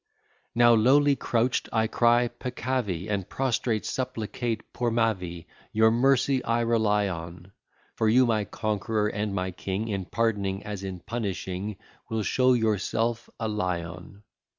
Now 0.55 0.73
lowly 0.73 1.15
crouch'd, 1.15 1.69
I 1.71 1.85
cry 1.85 2.27
peccavi, 2.27 3.07
And 3.07 3.29
prostrate, 3.29 3.85
supplicate 3.85 4.63
pour 4.73 4.89
ma 4.89 5.13
vie; 5.13 5.45
Your 5.73 5.91
mercy 5.91 6.43
I 6.43 6.61
rely 6.61 7.07
on; 7.07 7.51
For 7.95 8.09
you 8.09 8.25
my 8.25 8.45
conqueror 8.45 9.09
and 9.09 9.35
my 9.35 9.51
king, 9.51 9.89
In 9.89 10.05
pardoning, 10.05 10.63
as 10.63 10.81
in 10.83 11.01
punishing, 11.01 11.77
Will 12.09 12.23
show 12.23 12.53
yourself 12.53 13.29
a 13.39 13.47
lion. 13.47 14.23